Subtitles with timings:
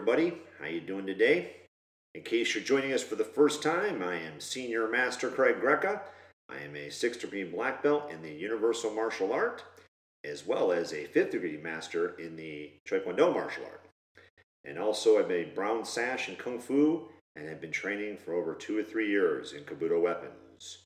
[0.00, 1.50] everybody, how you doing today?
[2.14, 6.00] In case you're joining us for the first time, I am Senior Master Craig Greca.
[6.48, 9.62] I am a 6th degree black belt in the Universal Martial Art,
[10.24, 13.84] as well as a 5th degree master in the Taekwondo martial art.
[14.64, 18.54] And also I'm a brown sash in Kung Fu and have been training for over
[18.54, 20.78] two or three years in Kobudo weapons.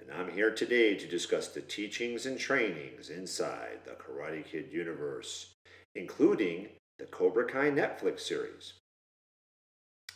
[0.00, 5.52] And I'm here today to discuss the teachings and trainings inside the Karate Kid universe,
[5.94, 8.74] including the Cobra Kai Netflix series.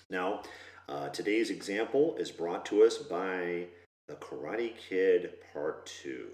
[0.08, 0.42] Now,
[0.88, 3.66] uh, today's example is brought to us by
[4.06, 6.28] The Karate Kid Part 2.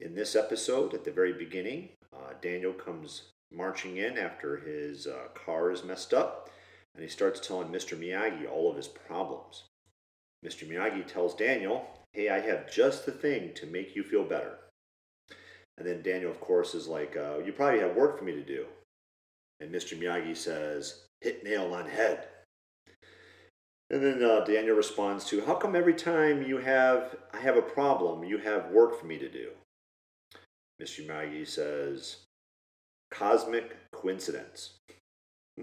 [0.00, 5.28] In this episode, at the very beginning, uh, Daniel comes marching in after his uh,
[5.34, 6.50] car is messed up,
[6.94, 7.96] and he starts telling Mr.
[7.96, 9.64] Miyagi all of his problems.
[10.44, 10.68] Mr.
[10.68, 14.58] Miyagi tells Daniel, Hey, I have just the thing to make you feel better.
[15.78, 18.42] And then Daniel, of course, is like, uh, You probably have work for me to
[18.42, 18.66] do.
[19.60, 19.98] And Mr.
[19.98, 22.28] Miyagi says, Hit nail on head.
[23.90, 27.62] And then uh, Daniel responds to, "How come every time you have I have a
[27.62, 29.50] problem, you have work for me to do?"
[30.82, 31.06] Mr.
[31.06, 32.16] Miyagi says,
[33.12, 34.74] "Cosmic coincidence."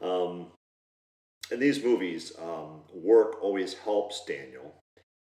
[0.00, 0.52] um,
[1.50, 4.76] in these movies, um, work always helps Daniel,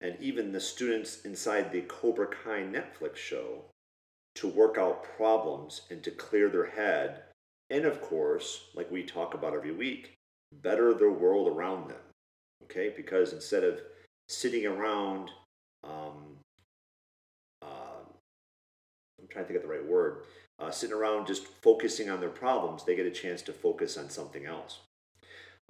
[0.01, 3.67] and even the students inside the Cobra Kai Netflix show
[4.35, 7.23] to work out problems and to clear their head,
[7.71, 10.15] and of course, like we talk about every week,
[10.63, 12.01] better the world around them.
[12.65, 13.81] Okay, because instead of
[14.29, 15.31] sitting around,
[15.85, 16.39] um,
[17.61, 18.05] uh,
[19.21, 20.25] I'm trying to think of the right word,
[20.59, 24.09] uh, sitting around just focusing on their problems, they get a chance to focus on
[24.09, 24.81] something else.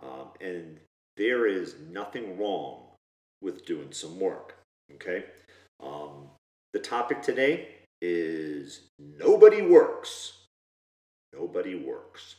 [0.03, 0.79] Um, and
[1.17, 2.83] there is nothing wrong
[3.41, 4.57] with doing some work.
[4.95, 5.25] Okay,
[5.83, 6.29] um,
[6.73, 7.69] the topic today
[8.03, 10.47] is nobody works.
[11.33, 12.37] Nobody works.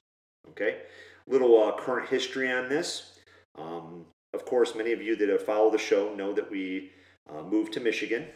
[0.50, 0.82] Okay,
[1.26, 3.18] little uh, current history on this.
[3.58, 6.92] Um, of course, many of you that have followed the show know that we
[7.30, 8.28] uh, moved to Michigan.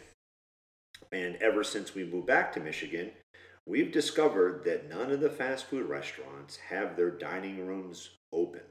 [1.12, 3.10] And ever since we moved back to Michigan,
[3.66, 8.62] we've discovered that none of the fast food restaurants have their dining rooms open.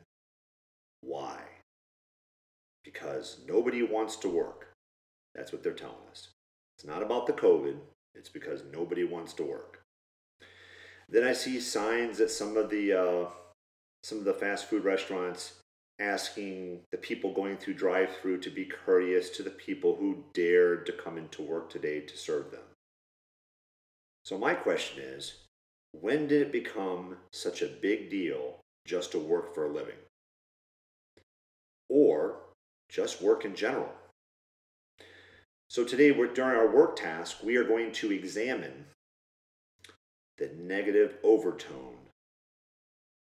[1.02, 1.40] Why?
[2.84, 4.74] Because nobody wants to work.
[5.36, 6.30] That's what they're telling us.
[6.78, 7.78] It's not about the COVID,
[8.18, 9.82] it's because nobody wants to work.
[11.10, 13.30] Then I see signs at some of the uh,
[14.04, 15.54] some of the fast food restaurants
[16.00, 20.86] asking the people going through drive through to be courteous to the people who dared
[20.86, 22.62] to come into work today to serve them.
[24.24, 25.46] So, my question is
[25.94, 29.96] when did it become such a big deal just to work for a living?
[31.90, 32.40] Or
[32.90, 33.90] just work in general?
[35.70, 38.86] So, today, during our work task, we are going to examine
[40.38, 41.98] the negative overtone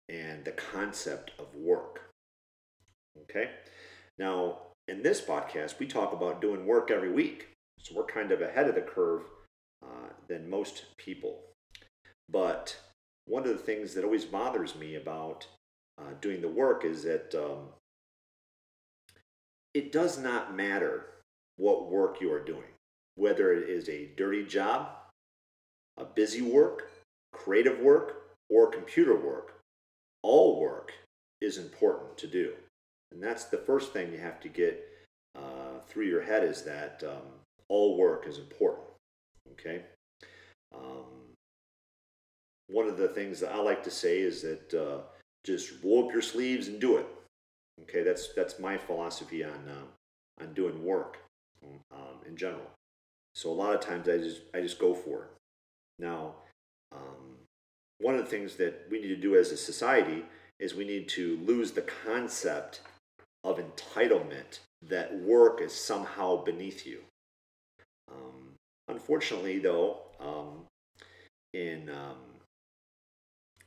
[0.08, 2.12] and the concept of work.
[3.24, 3.52] Okay?
[4.18, 7.50] Now, in this podcast, we talk about doing work every week.
[7.80, 9.24] So we're kind of ahead of the curve
[9.84, 11.42] uh, than most people.
[12.30, 12.78] But
[13.26, 15.48] one of the things that always bothers me about
[16.00, 17.70] uh, doing the work is that um,
[19.74, 21.06] it does not matter
[21.58, 22.72] what work you are doing,
[23.16, 24.90] whether it is a dirty job,
[25.98, 26.90] a busy work,
[27.34, 29.58] creative work, or computer work
[30.24, 30.92] all work
[31.42, 32.54] is important to do.
[33.12, 34.84] And that's the first thing you have to get
[35.36, 37.28] uh, through your head is that um,
[37.70, 38.88] all work is important.
[39.54, 39.84] Okay?
[40.76, 41.34] Um,
[42.68, 45.02] one of the things that I like to say is that uh,
[45.46, 47.06] just roll up your sleeves and do it.
[47.84, 51.20] Okay, that's that's my philosophy on uh, on doing work
[51.92, 52.72] um, in general.
[53.36, 55.30] So a lot of times I just I just go for it.
[56.00, 56.36] Now,
[56.92, 57.38] um,
[58.00, 60.26] one of the things that we need to do as a society
[60.60, 62.82] is we need to lose the concept
[63.44, 67.00] of entitlement that work is somehow beneath you.
[68.12, 68.54] Um,
[68.88, 70.66] unfortunately, though, um,
[71.54, 72.18] in um,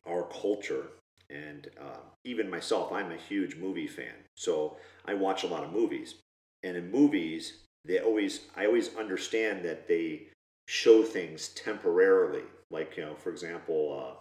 [0.07, 0.87] our culture,
[1.29, 4.15] and uh, even myself, I'm a huge movie fan.
[4.37, 6.17] So I watch a lot of movies.
[6.63, 7.55] And in movies,
[7.85, 10.29] they always, I always understand that they
[10.69, 12.43] show things temporarily.
[12.71, 14.19] Like, you know, for example,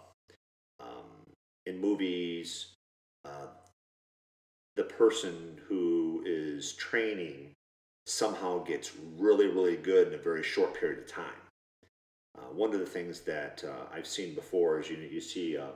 [0.80, 1.34] uh, um,
[1.66, 2.72] in movies,
[3.24, 3.46] uh,
[4.76, 7.52] the person who is training
[8.06, 11.40] somehow gets really, really good in a very short period of time.
[12.36, 15.72] Uh, one of the things that uh, I've seen before is you, you see, uh,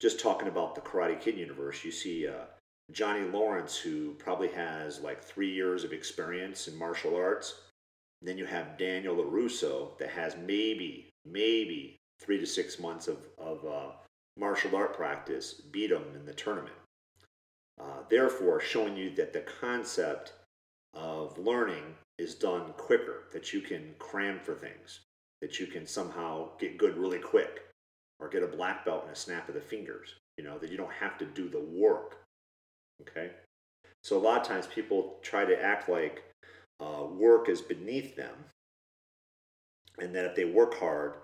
[0.00, 2.44] just talking about the Karate Kid universe, you see uh,
[2.92, 7.54] Johnny Lawrence, who probably has like three years of experience in martial arts.
[8.22, 13.64] Then you have Daniel LaRusso that has maybe maybe three to six months of, of
[13.64, 13.92] uh,
[14.36, 16.74] martial art practice beat him in the tournament.
[17.80, 20.32] Uh, therefore, showing you that the concept
[20.94, 21.82] of learning
[22.18, 25.00] is done quicker, that you can cram for things,
[25.40, 27.62] that you can somehow get good really quick,
[28.20, 30.76] or get a black belt in a snap of the fingers, you know, that you
[30.76, 32.23] don't have to do the work.
[33.02, 33.30] Okay?
[34.02, 36.24] So a lot of times people try to act like
[36.80, 38.34] uh, work is beneath them,
[39.98, 41.14] and that if they work hard,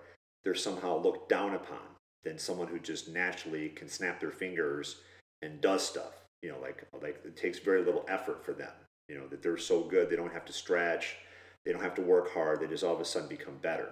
[0.43, 1.79] they're somehow looked down upon
[2.23, 4.97] than someone who just naturally can snap their fingers
[5.41, 6.13] and does stuff.
[6.41, 8.71] You know, like like it takes very little effort for them.
[9.09, 11.17] You know that they're so good they don't have to stretch,
[11.65, 12.59] they don't have to work hard.
[12.59, 13.89] They just all of a sudden become better.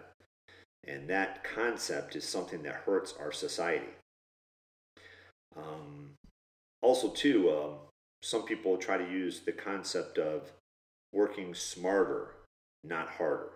[0.87, 3.89] And that concept is something that hurts our society.
[5.55, 6.11] Um,
[6.81, 7.73] also, too, um,
[8.23, 10.51] some people try to use the concept of
[11.13, 12.35] working smarter,
[12.83, 13.49] not harder.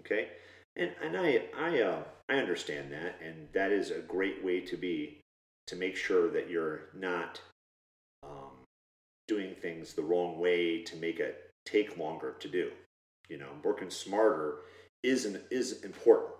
[0.00, 0.28] Okay,
[0.76, 4.76] and and I I uh, I understand that, and that is a great way to
[4.76, 5.20] be
[5.66, 7.40] to make sure that you're not
[8.22, 8.64] um,
[9.26, 12.70] doing things the wrong way to make it take longer to do.
[13.28, 14.58] You know, working smarter
[15.02, 16.34] is an, is important.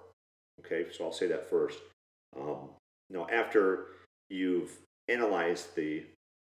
[0.61, 1.79] Okay, so I'll say that first.
[2.39, 2.71] Um,
[3.11, 3.87] know, after
[4.31, 4.79] you've
[5.09, 6.05] analyzed the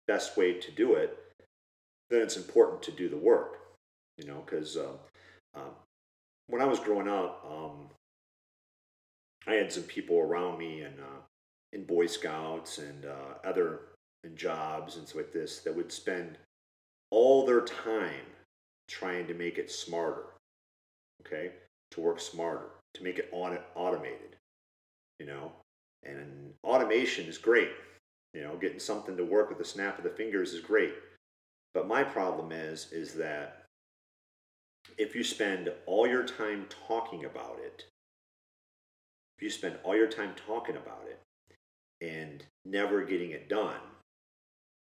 [0.09, 1.17] best way to do it,
[2.11, 3.59] then it's important to do the work.
[4.17, 4.97] You know, because uh,
[5.55, 5.71] uh,
[6.49, 7.89] when I was growing up, um,
[9.47, 11.21] I had some people around me and uh,
[11.73, 13.81] in Boy Scouts and uh, other
[14.25, 16.39] and jobs and so like this that would spend
[17.11, 18.27] all their time
[18.89, 20.25] trying to make it smarter.
[21.25, 21.53] Okay,
[21.93, 24.37] to work smarter, to make it automated.
[25.21, 25.53] You know,
[26.05, 27.71] and automation is great.
[28.35, 30.95] You know, getting something to work with the snap of the fingers is great.
[31.75, 33.65] But my problem is, is that
[34.97, 37.85] if you spend all your time talking about it,
[39.37, 41.21] if you spend all your time talking about it
[42.05, 43.81] and never getting it done,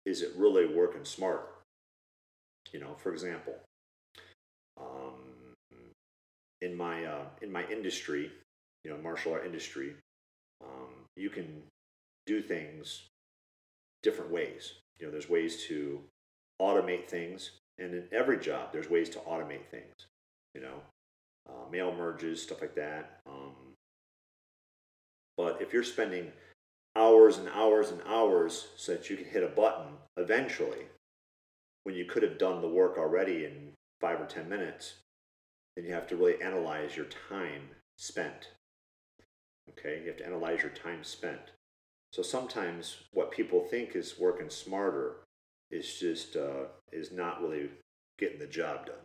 [0.06, 1.54] is it really working smart?
[2.72, 3.54] You know, for example,
[4.80, 5.54] um,
[6.62, 8.30] in my uh, in my industry,
[8.84, 9.94] you know, martial art industry,
[10.62, 11.62] um, you can
[12.26, 13.02] do things
[14.02, 14.74] different ways.
[14.98, 16.00] You know, there's ways to
[16.60, 20.06] automate things, and in every job, there's ways to automate things.
[20.54, 20.80] You know,
[21.48, 23.20] uh, mail merges, stuff like that.
[23.26, 23.54] Um,
[25.36, 26.32] but if you're spending
[26.96, 29.86] hours and hours and hours so that you can hit a button
[30.16, 30.86] eventually,
[31.84, 34.94] when you could have done the work already in five or 10 minutes,
[35.76, 37.62] then you have to really analyze your time
[37.96, 38.50] spent.
[39.70, 41.52] Okay, you have to analyze your time spent.
[42.18, 45.18] So sometimes what people think is working smarter
[45.70, 47.70] is just uh, is not really
[48.18, 48.96] getting the job done.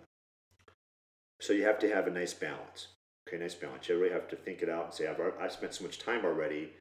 [1.39, 2.87] So you have to have a nice balance.
[3.27, 3.87] Okay, nice balance.
[3.87, 6.25] You really have to think it out and say, I've, I've spent so much time
[6.25, 6.71] already,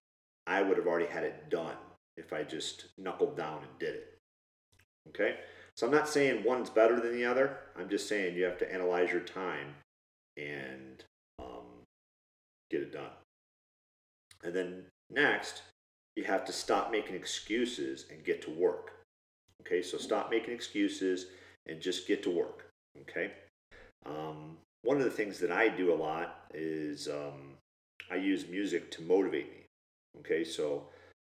[0.47, 1.77] I would have already had it done
[2.17, 4.19] if I just knuckled down and did it.
[5.09, 5.37] Okay?
[5.77, 7.59] So I'm not saying one's better than the other.
[7.79, 9.75] I'm just saying you have to analyze your time
[10.39, 11.05] and
[11.39, 11.85] um,
[12.71, 13.13] get it done.
[14.43, 15.61] And then next,
[16.17, 18.93] you have to stop making excuses and get to work.
[19.63, 21.27] Okay, so stop making excuses
[21.67, 22.67] and just get to work.
[23.03, 23.33] Okay,
[24.05, 27.55] um, one of the things that I do a lot is um,
[28.11, 29.65] I use music to motivate me.
[30.21, 30.89] Okay, so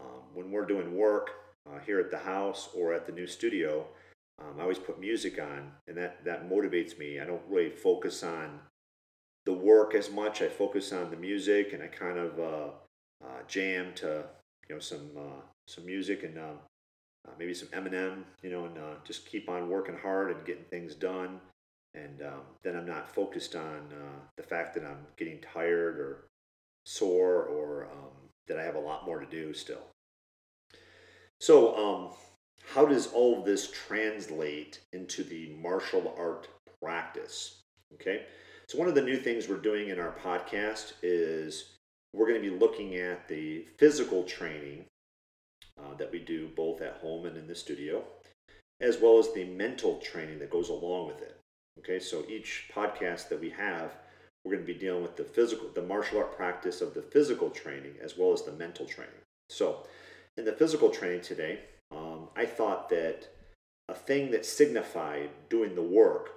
[0.01, 1.31] um, when we're doing work
[1.69, 3.87] uh, here at the house or at the new studio,
[4.41, 7.21] um, I always put music on, and that that motivates me.
[7.21, 8.61] I don't really focus on
[9.45, 10.41] the work as much.
[10.41, 12.69] I focus on the music, and I kind of uh,
[13.25, 14.25] uh, jam to
[14.73, 16.59] you know some uh, some music and um,
[17.29, 20.65] uh, maybe some Eminem, you know, and uh, just keep on working hard and getting
[20.65, 21.41] things done
[21.95, 26.29] and um, then I'm not focused on uh, the fact that I'm getting tired or
[26.85, 29.87] sore or um, that I have a lot more to do still.
[31.41, 32.13] So, um,
[32.75, 36.49] how does all this translate into the martial art
[36.81, 37.63] practice?
[37.95, 38.23] Okay,
[38.69, 41.75] so one of the new things we're doing in our podcast is
[42.13, 44.85] we're going to be looking at the physical training
[45.79, 48.05] uh, that we do both at home and in the studio,
[48.81, 51.39] as well as the mental training that goes along with it.
[51.79, 53.93] Okay, so each podcast that we have,
[54.45, 57.49] we're going to be dealing with the physical, the martial art practice of the physical
[57.49, 59.15] training as well as the mental training.
[59.49, 59.87] So,
[60.37, 63.29] in the physical training today, um, I thought that
[63.89, 66.31] a thing that signified doing the work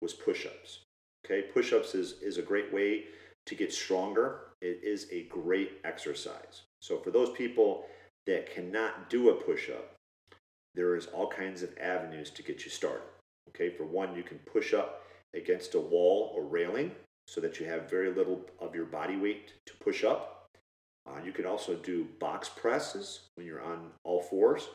[0.00, 0.80] was push ups.
[1.24, 3.04] Okay, push ups is, is a great way
[3.46, 4.49] to get stronger.
[4.60, 6.62] It is a great exercise.
[6.82, 7.84] So, for those people
[8.26, 9.94] that cannot do a push up,
[10.74, 13.02] there is all kinds of avenues to get you started.
[13.48, 15.02] Okay, for one, you can push up
[15.34, 16.92] against a wall or railing.
[17.26, 20.48] so that you have very little of your body weight to push up.
[21.08, 24.68] Uh, you can also do box presses when you're on all fours,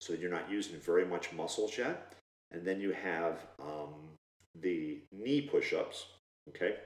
[0.00, 2.14] so you're not using very much muscles yet.
[2.50, 3.94] And then you have um,
[4.60, 6.06] the knee push ups,
[6.50, 6.76] okay,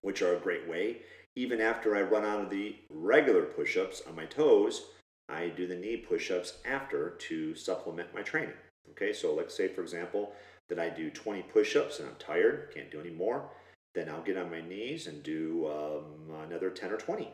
[0.00, 1.02] which are a great way.
[1.34, 4.86] Even after I run out of the regular push ups on my toes,
[5.28, 8.54] I do the knee push ups after to supplement my training.
[8.90, 10.32] Okay, so let's say, for example,
[10.68, 13.48] that I do 20 push ups and I'm tired, can't do any more.
[13.94, 17.30] Then I'll get on my knees and do um, another 10 or 20 to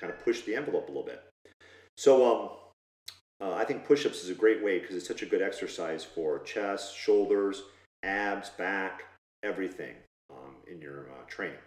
[0.00, 1.22] kind of push the envelope a little bit.
[1.96, 2.50] So, um,
[3.40, 6.04] uh, I think push ups is a great way because it's such a good exercise
[6.04, 7.62] for chest, shoulders,
[8.02, 9.02] abs, back,
[9.42, 9.94] everything
[10.30, 11.58] um, in your uh, training.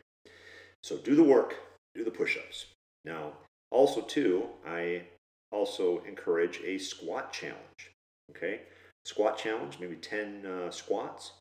[0.83, 1.55] So, do the work,
[1.95, 2.67] do the push ups.
[3.03, 3.33] Now,
[3.71, 5.03] also, too, I
[5.51, 7.91] also encourage a squat challenge.
[8.31, 8.61] Okay,
[9.05, 11.33] squat challenge, maybe 10 uh, squats,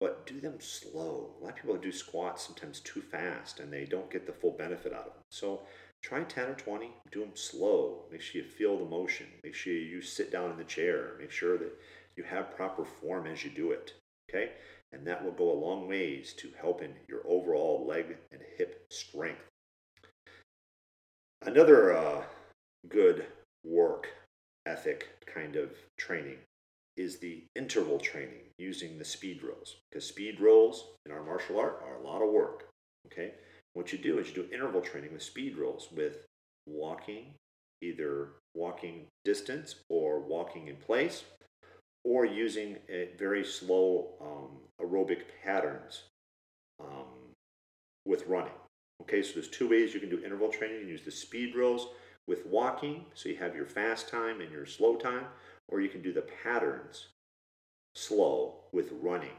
[0.00, 1.34] but do them slow.
[1.40, 4.52] A lot of people do squats sometimes too fast and they don't get the full
[4.52, 5.22] benefit out of them.
[5.30, 5.62] So
[6.02, 8.04] try 10 or 20, do them slow.
[8.10, 9.26] Make sure you feel the motion.
[9.42, 11.12] Make sure you sit down in the chair.
[11.18, 11.72] Make sure that
[12.16, 13.94] you have proper form as you do it.
[14.30, 14.52] Okay,
[14.92, 19.42] and that will go a long ways to helping your overall leg and hip strength.
[21.46, 22.22] Another uh,
[22.88, 23.26] good
[23.64, 24.08] work
[24.64, 26.38] ethic kind of training
[26.96, 29.76] is the interval training using the speed drills.
[29.90, 32.68] Because speed drills in our martial art are a lot of work.
[33.06, 33.34] Okay?
[33.74, 36.24] What you do is you do interval training with speed drills with
[36.66, 37.34] walking,
[37.82, 41.24] either walking distance or walking in place,
[42.04, 42.78] or using
[43.18, 46.04] very slow um, aerobic patterns
[46.80, 47.34] um,
[48.06, 48.52] with running.
[49.02, 50.76] Okay, so there's two ways you can do interval training.
[50.76, 51.88] You can use the speed drills
[52.26, 55.26] with walking, so you have your fast time and your slow time,
[55.68, 57.08] or you can do the patterns
[57.94, 59.36] slow with running,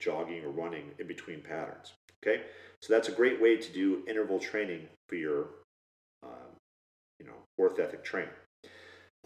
[0.00, 1.92] jogging or running in between patterns.
[2.22, 2.42] Okay,
[2.80, 5.46] so that's a great way to do interval training for your,
[6.22, 6.48] uh,
[7.20, 8.30] you know, worth ethic training.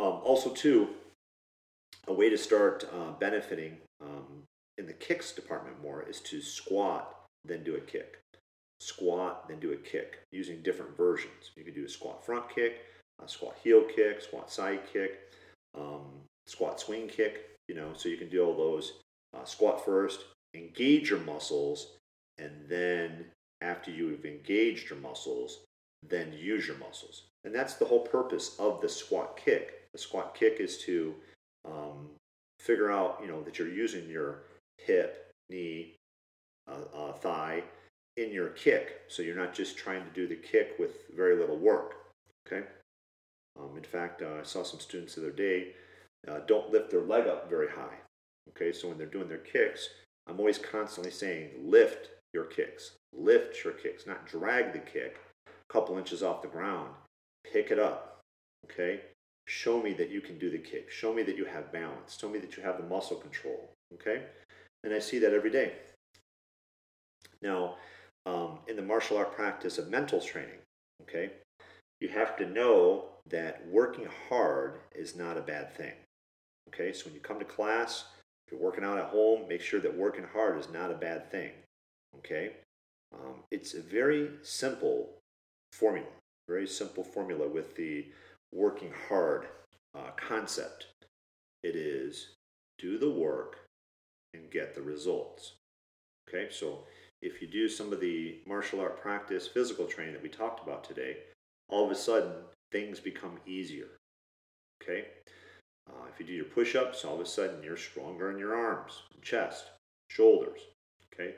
[0.01, 0.89] Um, also, too,
[2.07, 4.43] a way to start uh, benefiting um,
[4.79, 7.15] in the kicks department more is to squat,
[7.45, 8.19] then do a kick
[8.81, 11.51] squat, then do a kick using different versions.
[11.57, 12.83] You can do a squat front kick,
[13.23, 15.21] a squat heel kick, squat side kick,
[15.77, 16.05] um,
[16.47, 18.95] squat swing kick, you know, so you can do all those.
[19.37, 20.21] Uh, squat first,
[20.55, 21.97] engage your muscles,
[22.39, 23.27] and then
[23.61, 25.65] after you've engaged your muscles,
[26.09, 27.25] then use your muscles.
[27.45, 29.85] And that's the whole purpose of the squat kick.
[29.93, 31.15] The squat kick is to
[31.65, 32.11] um,
[32.61, 34.43] figure out, you know, that you're using your
[34.79, 35.97] hip, knee,
[36.69, 37.65] uh, uh, thigh,
[38.19, 39.03] in your kick.
[39.09, 41.95] So you're not just trying to do the kick with very little work.
[42.47, 42.67] Okay.
[43.59, 45.75] Um, in fact, uh, I saw some students the other day
[46.27, 47.97] uh, don't lift their leg up very high.
[48.51, 49.89] Okay, so when they're doing their kicks,
[50.27, 55.73] I'm always constantly saying lift your kicks, lift your kicks, not drag the kick a
[55.73, 56.91] couple inches off the ground.
[57.53, 58.21] Pick it up.
[58.65, 59.01] Okay,
[59.47, 60.91] show me that you can do the kick.
[60.91, 62.19] Show me that you have balance.
[62.21, 63.71] Show me that you have the muscle control.
[63.95, 64.25] Okay,
[64.83, 65.73] and I see that every day.
[67.41, 67.77] Now,
[68.27, 70.59] um, in the martial art practice of mental training.
[71.03, 71.31] Okay,
[72.01, 75.93] you have to know that working hard is not a bad thing.
[76.69, 78.05] Okay, so when you come to class,
[78.47, 81.31] if you're working out at home, make sure that working hard is not a bad
[81.31, 81.53] thing.
[82.19, 82.53] Okay,
[83.13, 85.11] um, it's a very simple
[85.73, 86.09] formula,
[86.49, 88.07] very simple formula with the
[88.53, 89.47] working hard
[89.95, 90.87] uh, concept.
[91.63, 92.35] It is
[92.79, 93.59] do the work
[94.35, 95.55] and get the results.
[96.29, 96.85] Okay, so
[97.23, 100.85] if you do some of the martial art practice physical training that we talked about
[100.85, 101.17] today,
[101.69, 102.33] all of a sudden
[102.71, 103.89] things become easier.
[104.83, 105.07] Okay?
[105.89, 108.55] Uh, if you do your push ups, all of a sudden you're stronger in your
[108.55, 109.71] arms, chest,
[110.09, 110.61] shoulders.
[111.13, 111.35] Okay?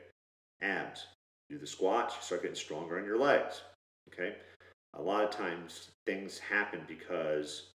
[0.61, 1.07] Abs.
[1.49, 3.61] Do the squats, you start getting stronger in your legs.
[4.13, 4.35] Okay?
[4.93, 7.69] A lot of times things happen because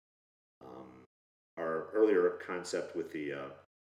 [0.63, 1.05] um,
[1.57, 3.49] our earlier concept with the uh,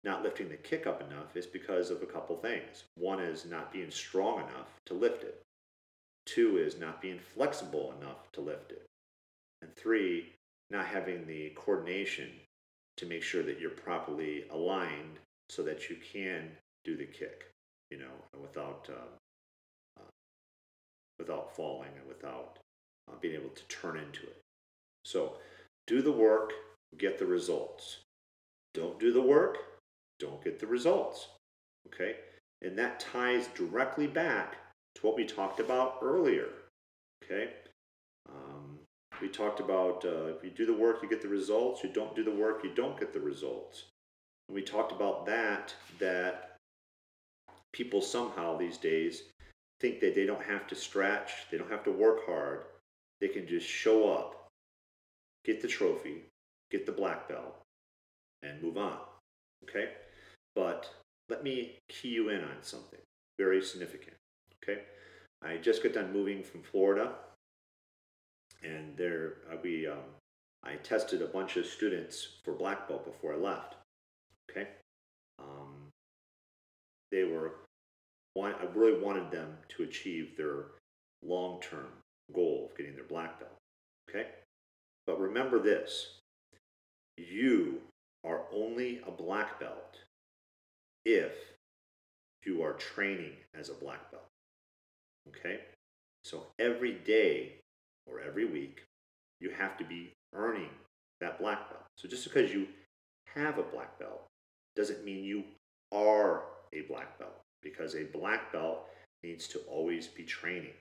[0.07, 2.85] not lifting the kick up enough is because of a couple things.
[2.95, 5.41] One is not being strong enough to lift it.
[6.25, 8.85] Two is not being flexible enough to lift it.
[9.61, 10.31] And three,
[10.71, 12.29] not having the coordination
[12.95, 16.51] to make sure that you're properly aligned so that you can
[16.85, 17.51] do the kick,
[17.91, 20.09] you know, without uh, uh,
[21.19, 22.59] without falling and without
[23.09, 24.41] uh, being able to turn into it.
[25.03, 25.37] So,
[25.85, 26.53] do the work,
[26.97, 27.99] get the results.
[28.73, 29.57] Don't do the work,
[30.19, 31.27] don't get the results.
[31.87, 32.15] Okay?
[32.61, 34.57] And that ties directly back
[34.95, 36.49] to what we talked about earlier.
[37.23, 37.51] Okay?
[38.29, 38.79] Um,
[39.21, 41.83] we talked about uh, if you do the work, you get the results.
[41.83, 43.85] You don't do the work, you don't get the results.
[44.47, 46.57] And we talked about that, that
[47.73, 49.23] people somehow these days
[49.79, 52.63] think that they don't have to stretch, they don't have to work hard.
[53.19, 54.47] They can just show up,
[55.43, 56.23] get the trophy,
[56.71, 57.55] get the black belt,
[58.43, 58.99] and move on.
[59.63, 59.89] Okay?
[60.57, 60.89] But
[61.29, 62.99] let me key you in on something
[63.37, 64.15] very significant.
[64.63, 64.81] Okay?
[65.43, 67.11] I just got done moving from Florida,
[68.63, 69.99] and there we um,
[70.63, 73.75] I tested a bunch of students for black belt before I left.
[74.49, 74.67] Okay,
[75.37, 75.89] um,
[77.11, 77.51] they were
[78.35, 80.65] I really wanted them to achieve their
[81.23, 81.89] long-term
[82.33, 83.57] goal of getting their black belt.
[84.09, 84.25] Okay,
[85.05, 86.17] but remember this:
[87.15, 87.81] you
[88.23, 89.99] are only a black belt
[91.07, 91.31] if
[92.45, 94.27] you are training as a black belt.
[95.29, 95.61] Okay?
[96.25, 97.53] So every day
[98.05, 98.83] or every week,
[99.39, 100.69] you have to be earning
[101.21, 101.83] that black belt.
[101.97, 102.67] So just because you
[103.35, 104.27] have a black belt
[104.75, 105.45] doesn't mean you
[105.93, 108.85] are a black belt because a black belt
[109.23, 110.73] needs to always be training.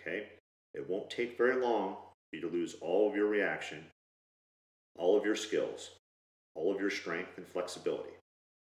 [0.00, 0.28] Okay?
[0.72, 1.96] It won't take very long
[2.30, 3.84] for you to lose all of your reaction,
[4.98, 5.90] all of your skills,
[6.54, 8.10] all of your strength and flexibility.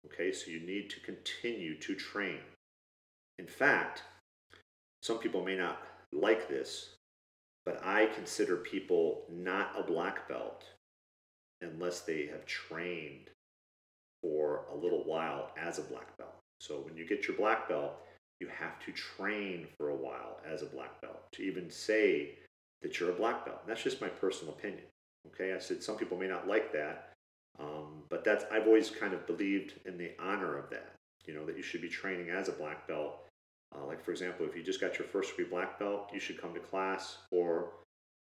[0.06, 2.40] Okay, so you need to continue to train.
[3.40, 4.04] In fact,
[5.02, 5.82] some people may not
[6.12, 6.96] like this,
[7.66, 10.64] but I consider people not a black belt
[11.62, 13.30] unless they have trained
[14.22, 16.36] for a little while as a black belt.
[16.60, 17.94] So when you get your black belt,
[18.40, 22.38] you have to train for a while as a black belt to even say
[22.82, 23.60] that you're a black belt.
[23.62, 24.84] And that's just my personal opinion.
[25.28, 27.11] Okay, I said some people may not like that,
[27.60, 30.96] um, but that's I've always kind of believed in the honor of that.
[31.26, 33.22] You know that you should be training as a black belt
[33.76, 36.40] uh, like for example, if you just got your first degree black belt, you should
[36.40, 37.20] come to class.
[37.32, 37.72] Or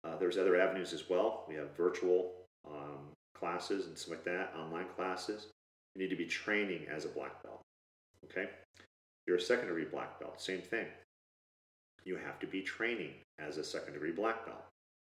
[0.04, 1.44] uh, there's other avenues as well.
[1.48, 2.32] We have virtual
[2.66, 5.48] um, classes and stuff like that, online classes.
[5.94, 7.62] You need to be training as a black belt.
[8.24, 8.50] Okay,
[9.26, 10.40] you're a second degree black belt.
[10.40, 10.86] Same thing.
[12.04, 14.64] You have to be training as a second degree black belt.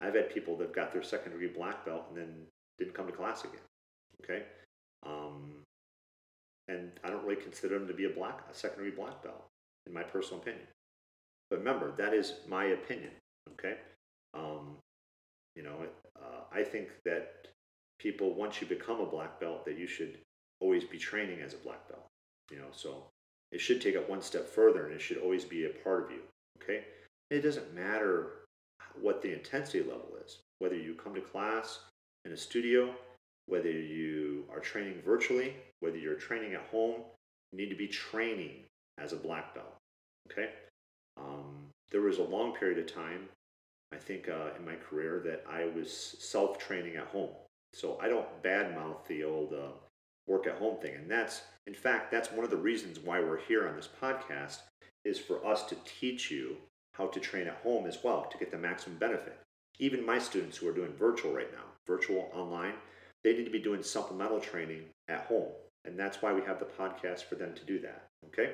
[0.02, 2.34] I've had people that got their second degree black belt and then
[2.78, 3.62] didn't come to class again.
[4.22, 4.44] Okay,
[5.06, 5.64] um,
[6.68, 9.46] and I don't really consider them to be a black a secondary black belt
[9.86, 10.68] in my personal opinion.
[11.50, 13.12] But remember, that is my opinion.
[13.54, 13.76] Okay,
[14.34, 14.78] um,
[15.56, 15.76] you know,
[16.20, 17.48] uh, I think that
[18.00, 20.20] people once you become a black belt, that you should
[20.60, 22.08] always be training as a black belt.
[22.52, 23.08] You know, so
[23.52, 26.12] it should take it one step further, and it should always be a part of
[26.12, 26.22] you.
[26.62, 26.86] Okay,
[27.30, 28.44] it doesn't matter
[29.02, 31.80] what the intensity level is, whether you come to class
[32.26, 32.94] in a studio,
[33.48, 37.02] whether you are training virtually, whether you're training at home,
[37.52, 38.64] you need to be training
[38.98, 39.76] as a black belt.
[40.32, 40.50] Okay,
[41.18, 43.28] um, there was a long period of time,
[43.92, 47.32] I think, uh, in my career that I was self training at home.
[47.74, 49.72] So I don't badmouth the old uh,
[50.28, 53.40] work at home thing, and that's, in fact, that's one of the reasons why we're
[53.40, 54.60] here on this podcast
[55.04, 56.58] is for us to teach you
[56.94, 59.40] how to train at home as well to get the maximum benefit.
[59.80, 62.76] Even my students who are doing virtual right now, virtual online,
[63.24, 65.52] they need to be doing supplemental training at home.
[65.86, 68.08] And that's why we have the podcast for them to do that.
[68.28, 68.54] Okay?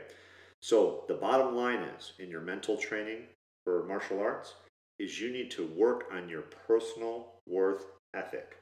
[0.61, 3.23] So the bottom line is in your mental training
[3.63, 4.55] for martial arts
[4.97, 8.57] is you need to work on your personal worth ethic.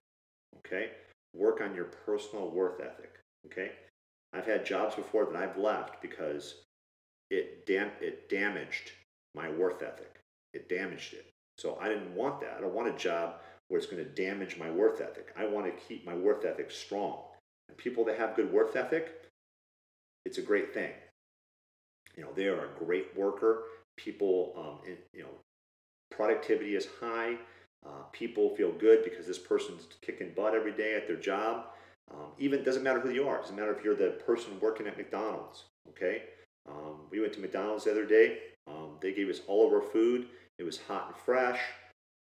[0.57, 0.91] Okay?
[1.33, 3.13] Work on your personal worth ethic.
[3.45, 3.71] Okay?
[4.33, 6.55] I've had jobs before that I've left because
[7.29, 8.91] it dam- it damaged
[9.33, 10.19] my worth ethic.
[10.53, 11.25] It damaged it.
[11.57, 12.55] So I didn't want that.
[12.57, 13.35] I don't want a job
[13.67, 15.33] where it's going to damage my worth ethic.
[15.37, 17.23] I want to keep my worth ethic strong.
[17.67, 19.11] And people that have good worth ethic,
[20.25, 20.91] it's a great thing.
[22.15, 23.63] You know, they are a great worker.
[23.97, 25.41] People, um, in, you know,
[26.11, 27.37] productivity is high.
[27.85, 31.65] Uh, people feel good because this person's kicking butt every day at their job.
[32.11, 33.37] Um, even doesn't matter who you are.
[33.37, 35.65] It doesn't matter if you're the person working at McDonald's.
[35.89, 36.23] Okay,
[36.67, 38.39] um, we went to McDonald's the other day.
[38.67, 40.27] Um, they gave us all of our food.
[40.57, 41.59] It was hot and fresh.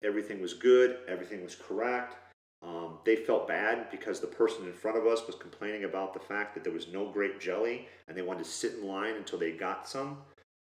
[0.03, 0.99] Everything was good.
[1.09, 2.17] Everything was correct.
[2.63, 6.21] Um, they felt bad because the person in front of us was complaining about the
[6.21, 9.39] fact that there was no grape jelly and they wanted to sit in line until
[9.39, 10.19] they got some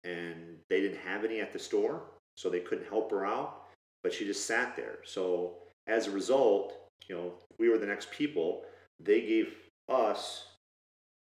[0.04, 2.04] and they didn't have any at the store
[2.36, 3.66] so they couldn't help her out
[4.02, 5.54] but she just sat there so
[5.88, 8.64] as a result you know we were the next people
[9.00, 9.54] they gave
[9.88, 10.48] us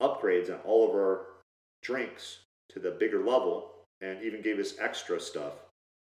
[0.01, 1.25] upgrades on all of our
[1.81, 2.39] drinks
[2.69, 5.53] to the bigger level and even gave us extra stuff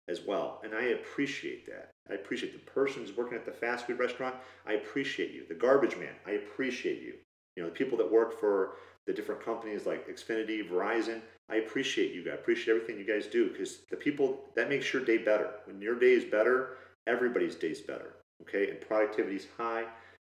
[0.07, 0.61] as well.
[0.63, 1.91] And I appreciate that.
[2.09, 4.35] I appreciate the person who's working at the fast food restaurant.
[4.65, 5.45] I appreciate you.
[5.47, 7.15] The garbage man, I appreciate you.
[7.55, 8.75] You know, the people that work for
[9.07, 12.33] the different companies like Xfinity, Verizon, I appreciate you guys.
[12.33, 15.49] I appreciate everything you guys do because the people that makes your day better.
[15.65, 18.13] When your day is better, everybody's day is better.
[18.41, 19.85] Okay, and productivity is high,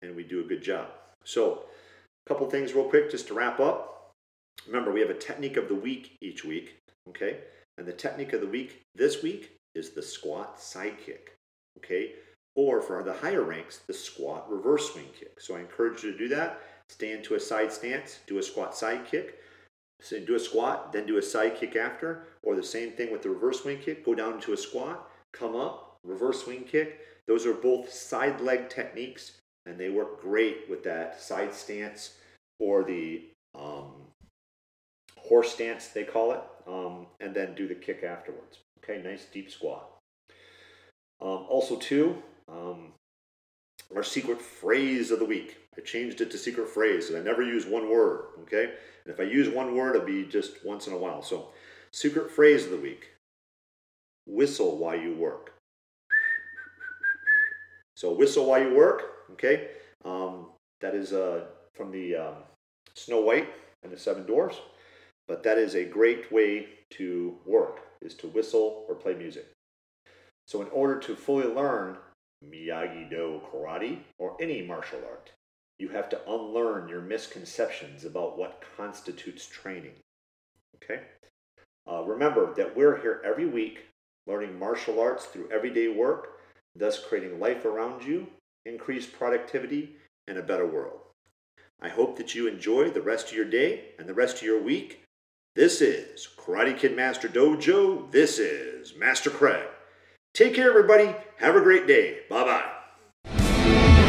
[0.01, 0.87] and we do a good job.
[1.23, 1.65] So,
[2.25, 4.11] a couple things real quick just to wrap up.
[4.65, 6.77] Remember, we have a technique of the week each week.
[7.09, 7.39] Okay?
[7.77, 11.35] And the technique of the week this week is the squat side kick.
[11.77, 12.13] Okay?
[12.55, 15.39] Or for the higher ranks, the squat reverse swing kick.
[15.39, 16.59] So I encourage you to do that.
[16.89, 19.39] Stand to a side stance, do a squat side kick.
[20.01, 23.21] So do a squat, then do a side kick after, or the same thing with
[23.21, 24.03] the reverse swing kick.
[24.03, 26.99] Go down to a squat, come up, reverse swing kick.
[27.27, 29.33] Those are both side leg techniques,
[29.65, 32.15] and they work great with that side stance
[32.59, 33.23] or the
[33.55, 33.93] um,
[35.17, 38.59] horse stance, they call it, um, and then do the kick afterwards.
[38.83, 39.87] Okay, nice deep squat.
[41.21, 42.93] Um, also, too, um,
[43.95, 45.57] our secret phrase of the week.
[45.77, 48.25] I changed it to secret phrase, so I never use one word.
[48.43, 48.73] Okay,
[49.05, 51.21] and if I use one word, it'll be just once in a while.
[51.21, 51.49] So,
[51.91, 53.09] secret phrase of the week:
[54.25, 55.53] whistle while you work.
[57.95, 59.03] So, whistle while you work.
[59.33, 59.69] Okay,
[60.03, 60.47] um,
[60.81, 62.35] that is uh, from the um,
[62.95, 63.49] Snow White
[63.83, 64.57] and the Seven Dwarfs.
[65.27, 69.47] But that is a great way to work, is to whistle or play music.
[70.47, 71.97] So in order to fully learn
[72.43, 75.31] Miyagi-Do karate or any martial art,
[75.79, 79.93] you have to unlearn your misconceptions about what constitutes training.
[80.75, 81.01] Okay?
[81.89, 83.85] Uh, remember that we're here every week
[84.27, 86.39] learning martial arts through everyday work,
[86.75, 88.27] thus creating life around you,
[88.65, 89.95] increased productivity,
[90.27, 90.99] and a better world.
[91.81, 94.61] I hope that you enjoy the rest of your day and the rest of your
[94.61, 95.01] week.
[95.53, 98.09] This is Karate Kid Master Dojo.
[98.09, 99.67] This is Master Craig.
[100.33, 101.13] Take care, everybody.
[101.39, 102.19] Have a great day.
[102.29, 104.00] Bye bye.